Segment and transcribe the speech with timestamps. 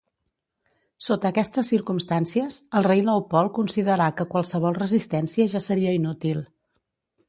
[1.07, 6.47] Sota aquestes circumstàncies, el rei Leopold considerà que qualsevol resistència ja seria inútil.